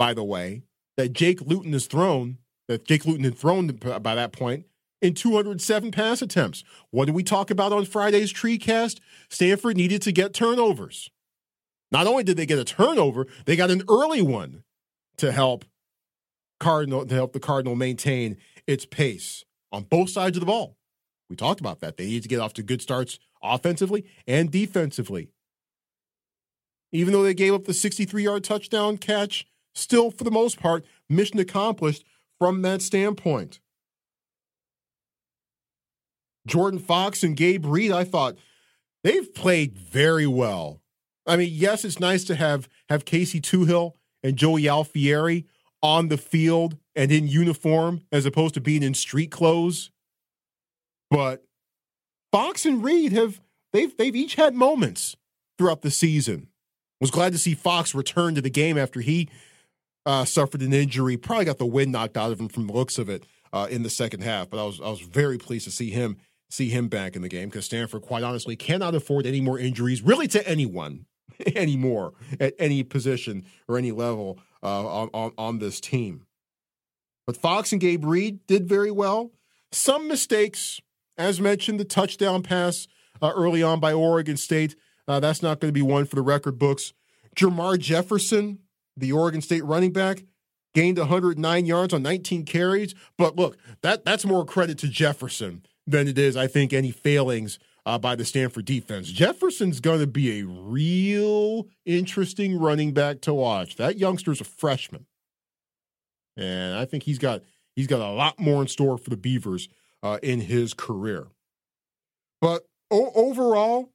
[0.00, 0.64] by the way,
[0.96, 4.64] that Jake Luton has thrown, that Jake Luton had thrown by that point
[5.00, 6.64] in 207 pass attempts.
[6.90, 9.00] What did we talk about on Friday's TreeCast?
[9.28, 11.10] Stanford needed to get turnovers.
[11.90, 14.62] Not only did they get a turnover, they got an early one
[15.16, 15.64] to help
[16.58, 18.36] Cardinal to help the Cardinal maintain
[18.66, 20.76] its pace on both sides of the ball.
[21.28, 21.96] We talked about that.
[21.96, 25.30] They need to get off to good starts offensively and defensively.
[26.92, 30.84] Even though they gave up the 63 yard touchdown catch, still, for the most part,
[31.08, 32.04] mission accomplished
[32.38, 33.60] from that standpoint.
[36.46, 38.36] Jordan Fox and Gabe Reid, I thought
[39.04, 40.80] they've played very well.
[41.26, 45.46] I mean, yes, it's nice to have have Casey Toohill and Joey Alfieri
[45.82, 49.90] on the field and in uniform as opposed to being in street clothes.
[51.10, 51.44] But
[52.32, 53.40] Fox and Reid have
[53.72, 55.16] they've they've each had moments
[55.58, 56.48] throughout the season.
[57.00, 59.28] Was glad to see Fox return to the game after he
[60.04, 61.16] uh, suffered an injury.
[61.16, 63.82] Probably got the wind knocked out of him from the looks of it uh, in
[63.82, 64.50] the second half.
[64.50, 66.18] But I was I was very pleased to see him
[66.50, 70.02] see him back in the game because Stanford, quite honestly, cannot afford any more injuries
[70.02, 71.06] really to anyone
[71.56, 76.26] anymore at any position or any level uh, on, on on this team.
[77.26, 79.30] But Fox and Gabe Reid did very well.
[79.72, 80.80] Some mistakes,
[81.16, 82.88] as mentioned, the touchdown pass
[83.22, 84.74] uh, early on by Oregon State.
[85.06, 86.92] Uh, that's not going to be one for the record books.
[87.36, 88.58] Jermar Jefferson,
[88.96, 90.24] the Oregon State running back,
[90.74, 92.94] gained 109 yards on 19 carries.
[93.16, 97.58] But look, that that's more credit to Jefferson than it is, I think, any failings
[97.86, 99.08] uh, by the Stanford defense.
[99.08, 103.76] Jefferson's going to be a real interesting running back to watch.
[103.76, 105.06] That youngster's a freshman,
[106.36, 107.42] and I think he's got
[107.74, 109.68] he's got a lot more in store for the Beavers
[110.02, 111.28] uh, in his career.
[112.40, 113.90] But o- overall,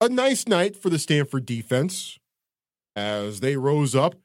[0.00, 2.18] a nice night for the Stanford defense
[2.94, 4.16] as they rose up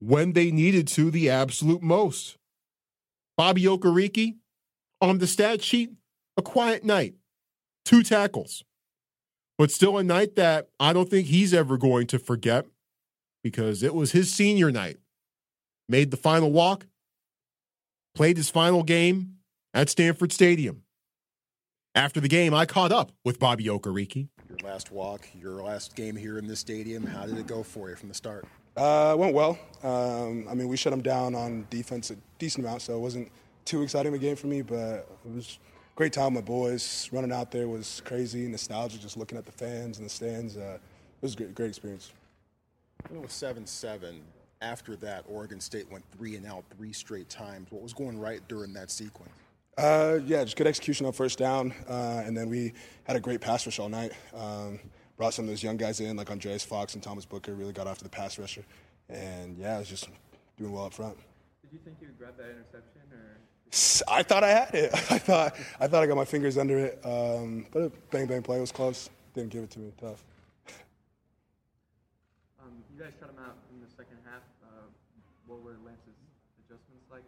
[0.00, 2.36] when they needed to the absolute most.
[3.36, 4.36] Bobby Okereke
[5.04, 5.90] on the stat sheet,
[6.36, 7.14] a quiet night,
[7.84, 8.64] two tackles,
[9.58, 12.64] but still a night that I don't think he's ever going to forget
[13.42, 14.96] because it was his senior night.
[15.88, 16.86] Made the final walk,
[18.14, 19.34] played his final game
[19.74, 20.82] at Stanford Stadium.
[21.94, 24.28] After the game, I caught up with Bobby Okereke.
[24.48, 27.90] Your last walk, your last game here in this stadium, how did it go for
[27.90, 28.46] you from the start?
[28.76, 29.58] Uh, it went well.
[29.82, 33.30] Um, I mean, we shut them down on defense a decent amount, so it wasn't
[33.64, 35.58] too exciting of a game for me, but it was
[35.94, 37.08] a great time with boys.
[37.12, 40.56] Running out there was crazy, nostalgic, just looking at the fans and the stands.
[40.56, 42.12] Uh, it was a great, great experience.
[43.10, 44.20] You know, with 7 7,
[44.62, 47.70] after that, Oregon State went three and out three straight times.
[47.70, 49.30] What was going right during that sequence?
[49.76, 52.72] Uh, yeah, just good execution on first down, uh, and then we
[53.04, 54.12] had a great pass rush all night.
[54.32, 54.78] Um,
[55.16, 57.86] brought some of those young guys in, like Andreas Fox and Thomas Booker, really got
[57.88, 58.64] after the pass rusher,
[59.08, 60.08] and yeah, it was just
[60.56, 61.16] doing well up front.
[61.62, 63.03] Did you think you would grab that interception, or?
[64.06, 64.94] I thought I had it.
[65.10, 68.42] I thought I thought I got my fingers under it, um, but a bang bang
[68.42, 69.10] play was close.
[69.34, 69.92] Didn't give it to me.
[70.00, 70.22] Tough.
[72.62, 74.42] Um, you guys shut him out in the second half.
[74.62, 74.86] Uh,
[75.46, 76.14] what were Lance's
[76.64, 77.24] adjustments like?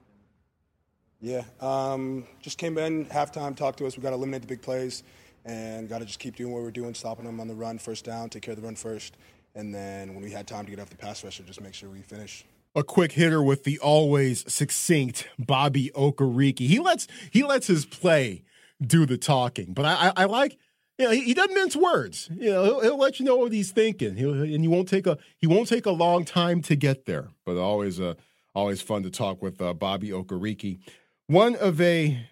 [1.20, 3.96] Yeah, um, just came in halftime, talked to us.
[3.96, 5.02] We got to eliminate the big plays,
[5.44, 8.04] and got to just keep doing what we're doing, stopping them on the run, first
[8.04, 9.16] down, take care of the run first,
[9.56, 11.90] and then when we had time to get off the pass rusher, just make sure
[11.90, 12.44] we finish
[12.76, 16.58] a quick hitter with the always succinct Bobby Okereke.
[16.58, 18.44] He lets he lets his play
[18.80, 20.58] do the talking, but I, I, I like
[20.98, 22.28] you know he, he, doesn't mince words.
[22.38, 25.06] You know he'll, he'll let you know what he's thinking, he'll, and he won't take
[25.06, 27.30] a he won't take a long time to get there.
[27.46, 28.14] But always uh,
[28.54, 30.78] always fun to talk with uh, Bobby Okereke,
[31.26, 32.26] one of a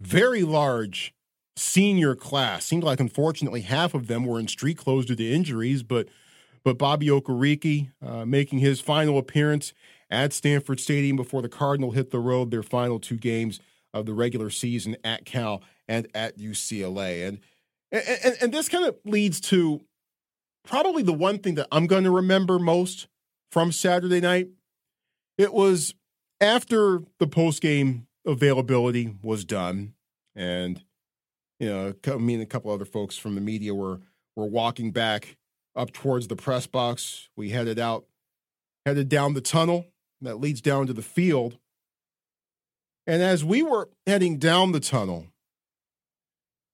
[0.00, 1.14] very large
[1.56, 2.64] senior class.
[2.64, 6.08] Seemed like unfortunately half of them were in street clothes due to injuries, but
[6.66, 9.72] but Bobby Okereke uh, making his final appearance
[10.10, 13.60] at Stanford Stadium before the Cardinal hit the road, their final two games
[13.94, 17.28] of the regular season at Cal and at UCLA.
[17.28, 17.38] And
[17.92, 19.80] and, and this kind of leads to
[20.66, 23.06] probably the one thing that I'm going to remember most
[23.52, 24.48] from Saturday night.
[25.38, 25.94] It was
[26.40, 29.94] after the post game availability was done,
[30.34, 30.82] and
[31.60, 34.00] you know, me and a couple other folks from the media were
[34.34, 35.36] were walking back
[35.76, 37.28] up towards the press box.
[37.36, 38.06] We headed out,
[38.84, 39.86] headed down the tunnel
[40.20, 41.58] that leads down to the field.
[43.06, 45.26] And as we were heading down the tunnel,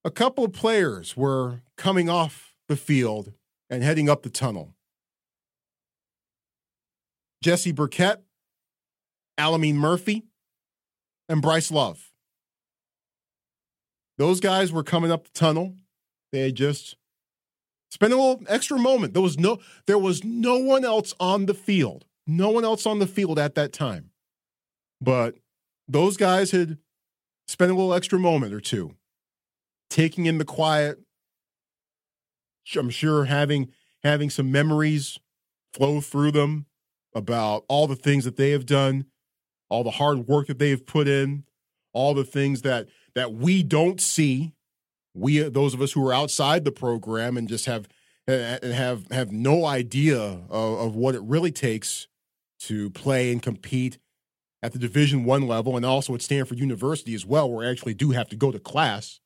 [0.05, 3.33] a couple of players were coming off the field
[3.69, 4.75] and heading up the tunnel.
[7.43, 8.23] Jesse Burkett,
[9.39, 10.25] Alameen Murphy,
[11.29, 12.13] and Bryce Love.
[14.19, 15.75] Those guys were coming up the tunnel.
[16.31, 16.97] They had just
[17.93, 19.13] Spend a little extra moment.
[19.13, 22.07] There was no there was no one else on the field.
[22.27, 24.13] No one else on the field at that time.
[24.99, 25.35] But
[25.87, 26.79] those guys had
[27.47, 28.95] spent a little extra moment or two
[29.91, 31.01] taking in the quiet.
[32.75, 33.69] I'm sure having
[34.03, 35.19] having some memories
[35.75, 36.65] flow through them
[37.15, 39.05] about all the things that they have done,
[39.69, 41.45] all the hard work that they have put in,
[41.93, 44.55] all the things that that we don't see.
[45.15, 47.89] We those of us who are outside the program and just have
[48.27, 52.09] and have have no idea of, of what it really takes
[52.61, 53.99] to play and compete
[54.63, 57.95] at the Division One level and also at Stanford University as well, where I actually
[57.95, 59.21] do have to go to class.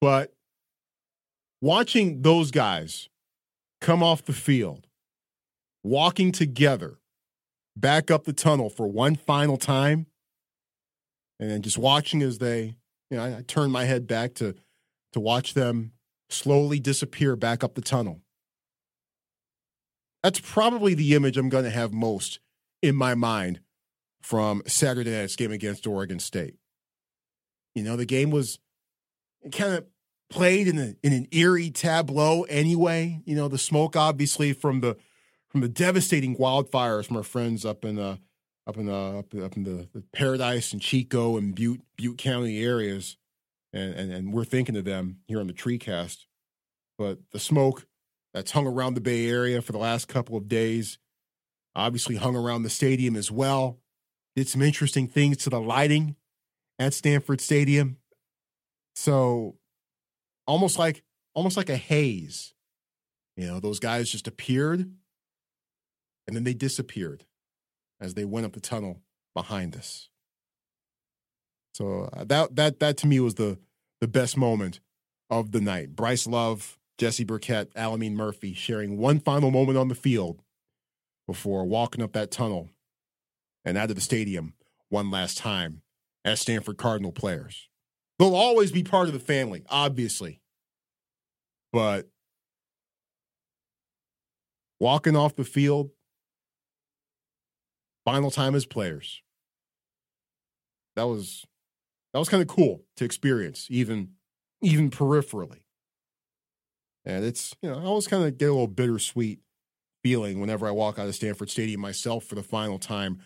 [0.00, 0.34] But
[1.60, 3.08] watching those guys
[3.80, 4.86] come off the field,
[5.82, 6.98] walking together
[7.76, 10.06] back up the tunnel for one final time,
[11.38, 12.76] and then just watching as they,
[13.10, 14.54] you know, I, I turn my head back to
[15.12, 15.92] to watch them
[16.28, 18.20] slowly disappear back up the tunnel.
[20.22, 22.40] That's probably the image I'm going to have most
[22.82, 23.60] in my mind
[24.22, 26.54] from Saturday night's game against Oregon State.
[27.74, 28.58] You know, the game was
[29.52, 29.86] kind of
[30.28, 33.20] played in, a, in an eerie tableau anyway.
[33.24, 34.96] You know, the smoke obviously from the
[35.48, 38.16] from the devastating wildfires from our friends up in uh
[38.66, 42.62] up in uh up, up in the, the Paradise and Chico and Butte Butte County
[42.62, 43.16] areas,
[43.72, 46.24] and, and and we're thinking of them here on the TreeCast.
[46.98, 47.86] But the smoke
[48.34, 50.98] that's hung around the Bay Area for the last couple of days,
[51.74, 53.80] obviously hung around the stadium as well.
[54.36, 56.16] Did some interesting things to the lighting
[56.78, 57.98] at Stanford Stadium.
[58.94, 59.56] So
[60.46, 61.02] almost like
[61.34, 62.54] almost like a haze.
[63.36, 64.80] You know, those guys just appeared
[66.26, 67.24] and then they disappeared
[68.00, 69.00] as they went up the tunnel
[69.34, 70.08] behind us.
[71.74, 73.58] So uh, that that that to me was the
[74.00, 74.80] the best moment
[75.28, 75.94] of the night.
[75.94, 80.42] Bryce Love, Jesse Burkett, Alameen Murphy sharing one final moment on the field
[81.26, 82.70] before walking up that tunnel
[83.64, 84.54] and out of the stadium
[84.88, 85.82] one last time
[86.24, 87.68] as Stanford Cardinal players.
[88.18, 90.42] They'll always be part of the family, obviously.
[91.72, 92.08] But
[94.80, 95.90] walking off the field,
[98.04, 99.22] final time as players.
[100.96, 101.46] That was
[102.12, 104.10] that was kind of cool to experience, even
[104.62, 105.62] even peripherally.
[107.04, 109.40] And it's you know I always kind of get a little bittersweet
[110.02, 113.20] feeling whenever I walk out of Stanford Stadium myself for the final time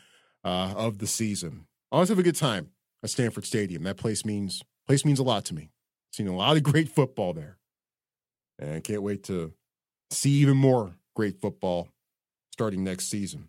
[0.44, 1.66] uh, of the season.
[1.90, 2.70] I always have a good time
[3.03, 3.83] at Stanford Stadium.
[3.85, 5.70] That place means place means a lot to me.
[6.12, 7.59] Seen a lot of great football there,
[8.59, 9.53] and can't wait to
[10.11, 11.88] see even more great football
[12.53, 13.49] starting next season.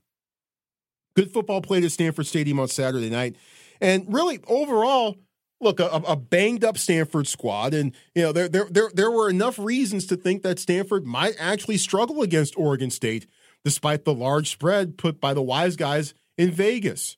[1.16, 3.36] Good football played at Stanford Stadium on Saturday night,
[3.80, 5.16] and really overall,
[5.62, 9.30] look a, a, banged up Stanford squad, and you know there, there there there were
[9.30, 13.28] enough reasons to think that Stanford might actually struggle against Oregon State,
[13.64, 17.18] despite the large spread put by the wise guys in Vegas.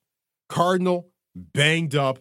[0.49, 2.19] Cardinal banged up.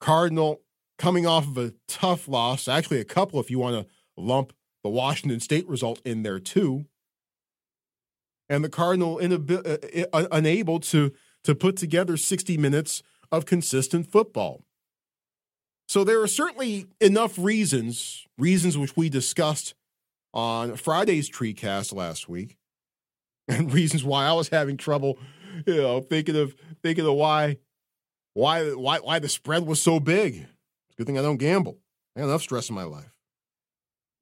[0.00, 0.60] Cardinal
[0.98, 4.52] coming off of a tough loss, actually a couple if you want to lump
[4.82, 6.86] the Washington State result in there too.
[8.48, 11.12] And the Cardinal inabi- uh, uh, unable to
[11.44, 14.64] to put together 60 minutes of consistent football.
[15.88, 19.74] So there are certainly enough reasons, reasons which we discussed
[20.32, 22.56] on Friday's TreeCast last week,
[23.48, 25.18] and reasons why I was having trouble,
[25.66, 27.58] you know, thinking of thinking of why
[28.32, 30.34] why why why the spread was so big.
[30.36, 31.78] It's a good thing I don't gamble.
[32.16, 33.12] I got enough stress in my life.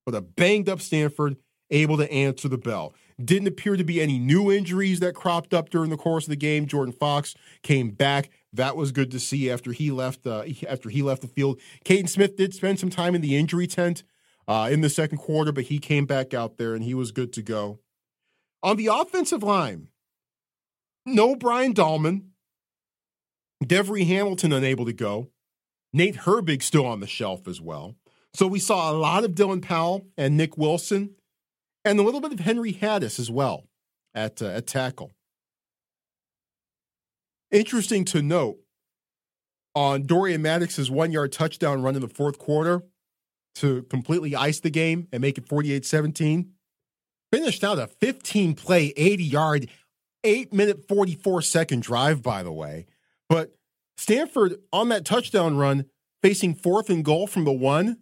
[0.04, 1.36] But a banged up Stanford
[1.70, 2.94] able to answer the bell.
[3.22, 6.36] Didn't appear to be any new injuries that cropped up during the course of the
[6.36, 6.66] game.
[6.66, 8.30] Jordan Fox came back.
[8.52, 10.26] That was good to see after he left.
[10.26, 13.66] Uh, after he left the field, Kaden Smith did spend some time in the injury
[13.66, 14.02] tent
[14.48, 17.32] uh, in the second quarter, but he came back out there and he was good
[17.34, 17.80] to go.
[18.62, 19.88] On the offensive line,
[21.04, 22.26] no Brian Dahlman,
[23.64, 25.30] Devery Hamilton unable to go,
[25.92, 27.96] Nate Herbig still on the shelf as well.
[28.34, 31.16] So we saw a lot of Dylan Powell and Nick Wilson
[31.84, 33.64] and a little bit of Henry Hattis as well
[34.14, 35.10] at, uh, at tackle.
[37.50, 38.58] Interesting to note
[39.74, 42.82] on Dorian Maddox's one yard touchdown run in the fourth quarter
[43.56, 46.52] to completely ice the game and make it 48 17.
[47.32, 49.68] Finished out a 15 play, 80 yard,
[50.24, 52.86] 8 minute 44 second drive, by the way.
[53.28, 53.54] But
[53.96, 55.86] Stanford on that touchdown run,
[56.22, 57.98] facing fourth and goal from the one,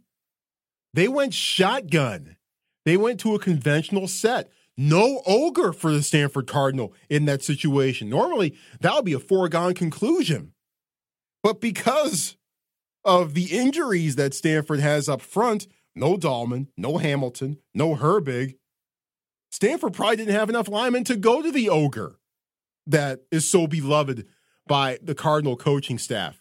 [0.95, 2.37] they went shotgun.
[2.85, 4.51] They went to a conventional set.
[4.77, 8.09] No ogre for the Stanford Cardinal in that situation.
[8.09, 10.53] Normally, that would be a foregone conclusion.
[11.43, 12.37] But because
[13.05, 18.57] of the injuries that Stanford has up front, no Dahlman, no Hamilton, no Herbig,
[19.51, 22.19] Stanford probably didn't have enough linemen to go to the ogre
[22.87, 24.27] that is so beloved
[24.67, 26.41] by the Cardinal coaching staff.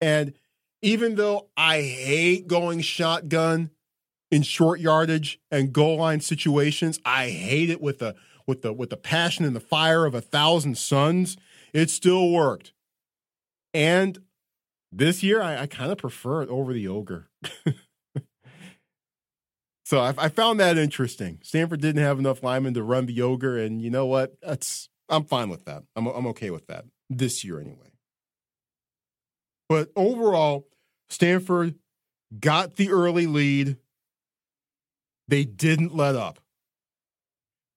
[0.00, 0.34] And
[0.82, 3.70] even though I hate going shotgun
[4.32, 6.98] in short yardage and goal line situations.
[7.04, 8.16] I hate it with a
[8.46, 11.36] with the with the passion and the fire of a thousand suns,
[11.72, 12.72] it still worked.
[13.74, 14.18] And
[14.90, 17.28] this year, I, I kind of prefer it over the ogre.
[19.84, 21.38] so I, I, found that interesting.
[21.42, 24.34] Stanford didn't have enough linemen to run the ogre, and you know what?
[24.42, 25.84] That's I'm fine with that.
[25.94, 27.92] I'm I'm okay with that this year anyway.
[29.68, 30.66] But overall,
[31.08, 31.76] Stanford
[32.38, 33.76] got the early lead.
[35.32, 36.40] They didn't let up.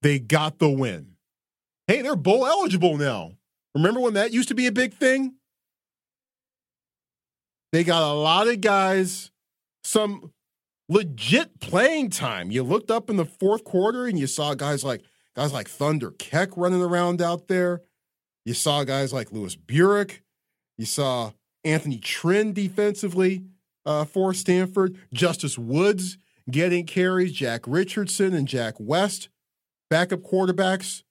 [0.01, 1.16] They got the win.
[1.88, 3.38] Hey, they're bowl eligible now.
[3.74, 5.36] Remember when that used to be a big thing?
[7.72, 9.32] They got a lot of guys,
[9.86, 10.34] some
[10.89, 12.51] legit playing time.
[12.51, 15.03] You looked up in the fourth quarter and you saw guys like
[15.34, 17.84] guys like Thunder Keck running around out there.
[18.43, 20.24] You saw guys like Lewis Burek.
[20.78, 21.32] You saw
[21.64, 23.45] Anthony Trinh defensively
[23.86, 24.97] uh, for Stanford.
[25.14, 26.18] Justice Woods
[26.50, 27.32] getting carries.
[27.32, 29.30] Jack Richardson and Jack West,
[29.89, 31.04] backup quarterbacks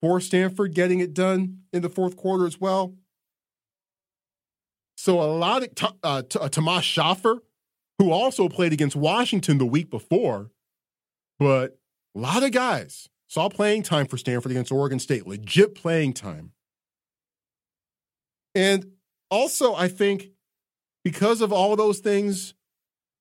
[0.00, 2.94] for Stanford, getting it done in the fourth quarter as well.
[4.96, 7.42] So a lot of uh, uh, Tomas Shaffer,
[7.98, 10.50] who also played against Washington the week before,
[11.38, 11.78] but
[12.14, 16.52] a lot of guys saw playing time for Stanford against Oregon State, legit playing time.
[18.54, 18.92] And
[19.30, 20.30] also, I think
[21.04, 22.54] because of all those things,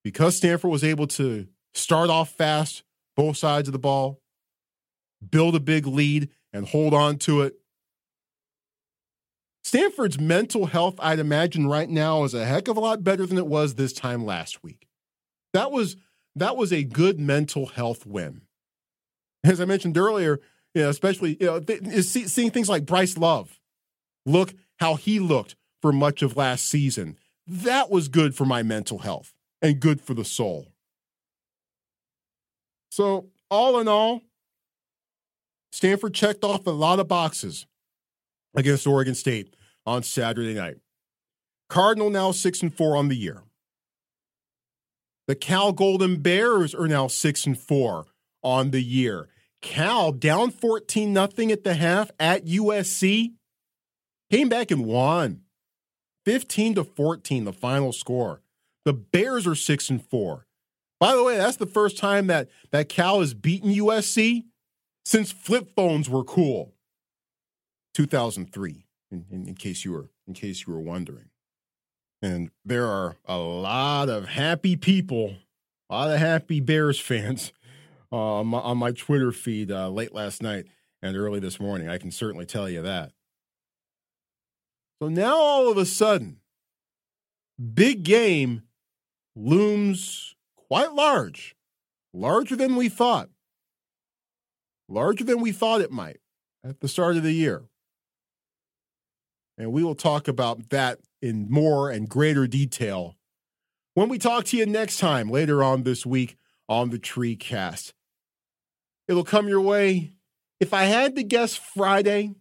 [0.03, 2.83] because Stanford was able to start off fast,
[3.15, 4.21] both sides of the ball,
[5.27, 7.55] build a big lead, and hold on to it.
[9.63, 13.37] Stanford's mental health, I'd imagine right now, is a heck of a lot better than
[13.37, 14.87] it was this time last week.
[15.53, 15.95] That was
[16.35, 18.41] that was a good mental health win.
[19.43, 20.39] As I mentioned earlier,
[20.73, 23.59] you know, especially you know, th- seeing things like Bryce Love,
[24.25, 27.17] look how he looked for much of last season.
[27.45, 30.67] That was good for my mental health and good for the soul.
[32.89, 34.21] So, all in all,
[35.71, 37.65] Stanford checked off a lot of boxes
[38.55, 40.77] against Oregon State on Saturday night.
[41.69, 43.43] Cardinal now 6 and 4 on the year.
[45.27, 48.05] The Cal Golden Bears are now 6 and 4
[48.43, 49.27] on the year.
[49.61, 53.33] Cal down 14 nothing at the half at USC
[54.31, 55.41] came back and won.
[56.25, 58.41] 15 to 14 the final score.
[58.85, 60.47] The Bears are 6 and 4.
[60.99, 64.45] By the way, that's the first time that that Cal has beaten USC
[65.05, 66.73] since flip phones were cool.
[67.95, 71.29] 2003 in, in, in case you were in case you were wondering.
[72.21, 75.35] And there are a lot of happy people,
[75.89, 77.53] a lot of happy Bears fans
[78.11, 80.65] uh, on, my, on, my, Twitter feed uh, late last night
[81.01, 81.87] and early this morning.
[81.87, 83.13] I can certainly tell you that.
[85.01, 86.41] So now all of a sudden,
[87.73, 88.63] big game
[89.35, 90.28] looms
[90.69, 91.55] quite large,
[92.13, 93.29] larger than we thought,
[94.87, 96.19] larger than we thought it might
[96.63, 97.63] at the start of the year.
[99.57, 103.17] And we will talk about that in more and greater detail
[103.93, 106.37] when we talk to you next time later on this week
[106.69, 107.93] on the Tree Cast.
[109.09, 110.13] It'll come your way.
[110.59, 112.35] If I had to guess Friday,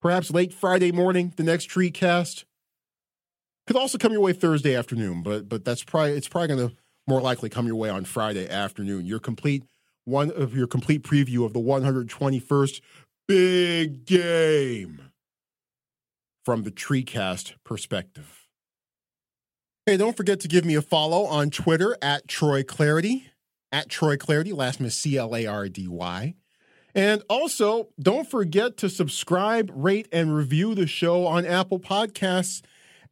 [0.00, 2.46] perhaps late Friday morning, the next tree cast.
[3.66, 6.76] Could also come your way Thursday afternoon, but but that's probably it's probably going to
[7.06, 9.06] more likely come your way on Friday afternoon.
[9.06, 9.64] Your complete
[10.04, 12.80] one of your complete preview of the 121st
[13.28, 15.10] big game
[16.44, 18.48] from the TreeCast perspective.
[19.86, 23.24] Hey, don't forget to give me a follow on Twitter at Troy Clardy,
[23.70, 26.34] at Troy Clardy, last name C L A R D Y.
[26.94, 32.60] And also, don't forget to subscribe, rate, and review the show on Apple Podcasts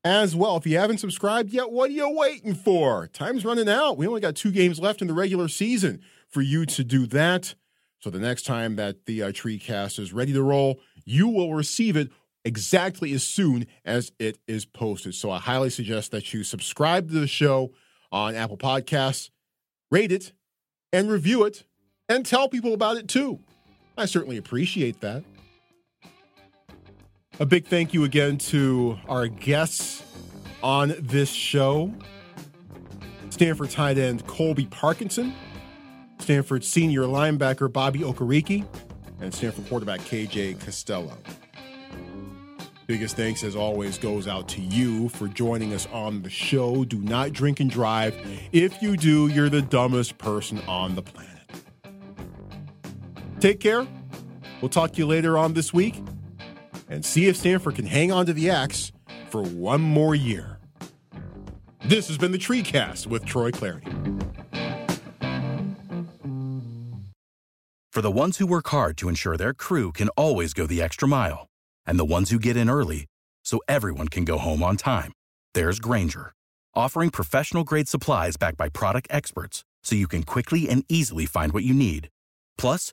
[0.05, 0.57] as well.
[0.57, 3.09] If you haven't subscribed yet, what are you waiting for?
[3.09, 3.96] Time's running out.
[3.96, 7.55] We only got two games left in the regular season for you to do that.
[8.01, 11.96] So the next time that the uh, TreeCast is ready to roll, you will receive
[11.96, 12.11] it
[12.44, 15.14] exactly as soon as it is posted.
[15.14, 17.72] So I highly suggest that you subscribe to the show
[18.11, 19.30] on Apple Podcasts,
[19.90, 20.32] rate it,
[20.92, 21.64] and review it,
[22.09, 23.38] and tell people about it too.
[23.98, 25.22] I certainly appreciate that.
[27.41, 30.03] A big thank you again to our guests
[30.62, 31.91] on this show
[33.30, 35.32] Stanford tight end Colby Parkinson,
[36.18, 38.66] Stanford senior linebacker Bobby Okereke,
[39.22, 41.16] and Stanford quarterback KJ Costello.
[42.86, 46.84] Biggest thanks, as always, goes out to you for joining us on the show.
[46.84, 48.14] Do not drink and drive.
[48.53, 51.30] If you do, you're the dumbest person on the planet.
[53.38, 53.88] Take care.
[54.61, 56.03] We'll talk to you later on this week
[56.91, 58.93] and see if Stanford can hang on to the axe
[59.30, 60.59] for one more year.
[61.86, 63.88] This has been the TreeCast with Troy Clardy.
[67.93, 71.09] For the ones who work hard to ensure their crew can always go the extra
[71.09, 71.47] mile,
[71.86, 73.07] and the ones who get in early
[73.45, 75.12] so everyone can go home on time,
[75.55, 76.32] there's Grainger,
[76.74, 81.53] offering professional grade supplies backed by product experts so you can quickly and easily find
[81.53, 82.09] what you need.
[82.57, 82.93] Plus,